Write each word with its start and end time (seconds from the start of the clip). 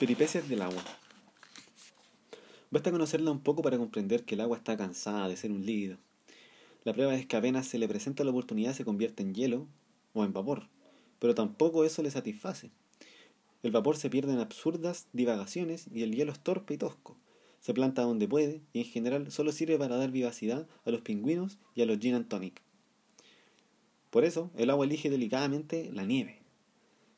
Peripecias 0.00 0.48
del 0.48 0.62
agua. 0.62 0.82
Basta 2.70 2.90
conocerla 2.90 3.32
un 3.32 3.40
poco 3.40 3.60
para 3.60 3.76
comprender 3.76 4.24
que 4.24 4.34
el 4.34 4.40
agua 4.40 4.56
está 4.56 4.74
cansada 4.74 5.28
de 5.28 5.36
ser 5.36 5.52
un 5.52 5.66
líquido. 5.66 5.98
La 6.84 6.94
prueba 6.94 7.14
es 7.14 7.26
que 7.26 7.36
apenas 7.36 7.66
se 7.66 7.78
le 7.78 7.86
presenta 7.86 8.24
la 8.24 8.30
oportunidad 8.30 8.72
se 8.72 8.86
convierte 8.86 9.22
en 9.22 9.34
hielo 9.34 9.66
o 10.14 10.24
en 10.24 10.32
vapor, 10.32 10.68
pero 11.18 11.34
tampoco 11.34 11.84
eso 11.84 12.02
le 12.02 12.10
satisface. 12.10 12.70
El 13.62 13.72
vapor 13.72 13.98
se 13.98 14.08
pierde 14.08 14.32
en 14.32 14.38
absurdas 14.38 15.06
divagaciones 15.12 15.84
y 15.92 16.02
el 16.02 16.16
hielo 16.16 16.32
es 16.32 16.40
torpe 16.40 16.72
y 16.72 16.78
tosco. 16.78 17.18
Se 17.60 17.74
planta 17.74 18.00
donde 18.00 18.26
puede 18.26 18.62
y 18.72 18.78
en 18.78 18.86
general 18.86 19.30
solo 19.30 19.52
sirve 19.52 19.76
para 19.76 19.98
dar 19.98 20.10
vivacidad 20.10 20.66
a 20.86 20.90
los 20.90 21.02
pingüinos 21.02 21.58
y 21.74 21.82
a 21.82 21.84
los 21.84 21.98
gin 21.98 22.14
and 22.14 22.28
tonic. 22.28 22.62
Por 24.08 24.24
eso, 24.24 24.50
el 24.56 24.70
agua 24.70 24.86
elige 24.86 25.10
delicadamente 25.10 25.90
la 25.92 26.06
nieve, 26.06 26.39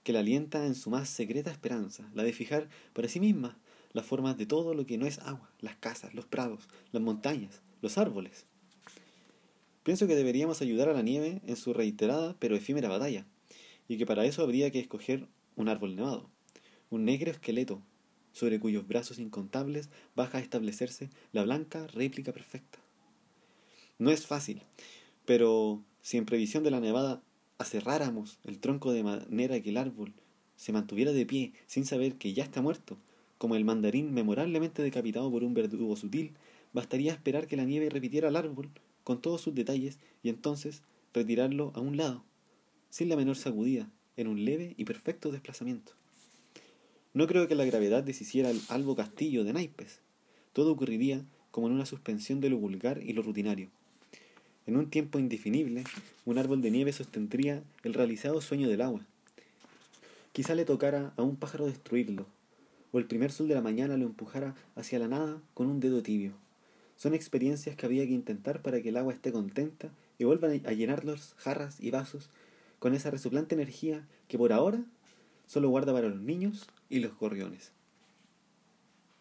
que 0.03 0.13
la 0.13 0.21
alienta 0.21 0.67
en 0.67 0.75
su 0.75 0.91
más 0.91 1.09
secreta 1.09 1.51
esperanza, 1.51 2.11
la 2.15 2.23
de 2.23 2.33
fijar 2.33 2.69
para 2.93 3.09
sí 3.09 3.21
misma 3.21 3.59
las 3.93 4.07
formas 4.07 4.37
de 4.37 4.47
todo 4.47 4.75
lo 4.75 4.87
que 4.87 4.99
no 4.99 5.07
es 5.07 5.19
agua, 5.21 5.51
las 5.61 5.77
casas, 5.77 6.15
los 6.15 6.27
prados, 6.27 6.69
las 6.93 7.03
montañas, 7.03 7.63
los 7.83 7.99
árboles. 7.99 8.47
Pienso 9.83 10.07
que 10.07 10.15
deberíamos 10.15 10.63
ayudar 10.63 10.89
a 10.89 10.95
la 10.95 11.03
nieve 11.03 11.43
en 11.47 11.57
su 11.57 11.73
reiterada 11.73 12.37
pero 12.39 12.57
efímera 12.57 12.89
batalla, 12.89 13.27
y 13.89 13.99
que 13.99 14.07
para 14.07 14.25
eso 14.25 14.43
habría 14.43 14.71
que 14.71 14.81
escoger 14.81 15.29
un 15.57 15.69
árbol 15.69 15.97
nevado, 15.97 16.31
un 16.91 17.05
negro 17.05 17.31
esqueleto 17.31 17.83
sobre 18.33 18.59
cuyos 18.59 18.87
brazos 18.87 19.19
incontables 19.19 19.91
baja 20.15 20.39
a 20.39 20.41
establecerse 20.41 21.11
la 21.33 21.43
blanca 21.43 21.87
réplica 21.89 22.33
perfecta. 22.33 22.79
No 23.99 24.11
es 24.11 24.27
fácil, 24.27 24.63
pero 25.27 25.85
si 26.01 26.17
en 26.17 26.25
previsión 26.25 26.65
de 26.65 26.71
la 26.71 26.81
nevada 26.81 27.23
aserráramos 27.59 28.39
el 28.45 28.59
tronco 28.59 28.93
de 28.93 29.03
manera 29.03 29.61
que 29.61 29.71
el 29.71 29.77
árbol 29.77 30.13
se 30.57 30.73
mantuviera 30.73 31.13
de 31.13 31.27
pie 31.27 31.53
sin 31.67 31.85
saber 31.87 32.15
que 32.17 32.33
ya 32.33 32.45
está 32.45 32.63
muerto, 32.63 32.97
como 33.39 33.57
el 33.57 33.65
mandarín 33.65 34.15
memorablemente 34.15 34.83
decapitado 34.83 35.31
por 35.31 35.43
un 35.43 35.55
verdugo 35.55 35.97
sutil, 35.97 36.33
bastaría 36.73 37.13
esperar 37.13 37.47
que 37.47 37.57
la 37.57 37.65
nieve 37.65 37.91
repitiera 37.91 38.29
el 38.29 38.37
árbol 38.37 38.71
con 39.05 39.21
todos 39.21 39.41
sus 39.41 39.55
detalles 39.55 39.99
y 40.23 40.29
entonces 40.29 40.83
retirarlo 41.13 41.73
a 41.75 41.81
un 41.81 41.97
lado, 41.97 42.25
sin 42.91 43.09
la 43.09 43.17
menor 43.17 43.37
sacudida, 43.37 43.91
en 44.17 44.29
un 44.29 44.45
leve 44.45 44.75
y 44.77 44.85
perfecto 44.85 45.33
desplazamiento. 45.33 45.93
No 47.15 47.27
creo 47.27 47.49
que 47.49 47.55
la 47.55 47.65
gravedad 47.65 48.03
deshiciera 48.03 48.51
el 48.51 48.61
albo 48.69 48.97
castillo 48.97 49.45
de 49.45 49.53
naipes. 49.53 50.01
Todo 50.53 50.73
ocurriría 50.73 51.25
como 51.51 51.67
en 51.67 51.75
una 51.75 51.87
suspensión 51.87 52.41
de 52.41 52.49
lo 52.49 52.59
vulgar 52.59 53.03
y 53.03 53.13
lo 53.13 53.23
rutinario. 53.23 53.71
En 54.65 54.77
un 54.77 54.91
tiempo 54.91 55.19
indefinible, 55.19 55.83
un 56.25 56.39
árbol 56.39 56.63
de 56.63 56.71
nieve 56.71 56.93
sostendría 56.93 57.65
el 57.83 57.95
realizado 57.95 58.41
sueño 58.41 58.69
del 58.69 58.83
agua. 58.83 59.01
Quizá 60.33 60.55
le 60.55 60.65
tocara 60.65 61.13
a 61.17 61.23
un 61.23 61.35
pájaro 61.35 61.67
destruirlo, 61.67 62.27
o 62.93 63.01
el 63.01 63.07
primer 63.07 63.33
sol 63.33 63.49
de 63.49 63.55
la 63.55 63.61
mañana 63.61 63.97
lo 63.97 64.07
empujara 64.07 64.55
hacia 64.77 65.01
la 65.01 65.09
nada 65.09 65.41
con 65.55 65.67
un 65.67 65.81
dedo 65.81 66.03
tibio. 66.03 66.33
Son 66.97 67.13
experiencias 67.13 67.75
que 67.75 67.87
había 67.87 68.07
que 68.07 68.13
intentar 68.13 68.63
para 68.63 68.81
que 68.81 68.91
el 68.91 68.97
agua 68.97 69.13
esté 69.13 69.33
contenta 69.33 69.91
y 70.21 70.25
vuelva 70.25 70.49
a 70.49 70.73
llenar 70.73 71.05
los 71.05 71.35
jarras 71.39 71.81
y 71.81 71.91
vasos 71.91 72.31
con 72.79 72.95
esa 72.95 73.11
resoplante 73.11 73.57
energía 73.57 74.07
que 74.29 74.39
por 74.39 74.53
ahora 74.53 74.85
solo 75.49 75.71
guarda 75.71 75.93
para 75.93 76.09
los 76.09 76.21
niños 76.21 76.69
y 76.89 77.01
los 77.01 77.19
gorriones. 77.19 77.73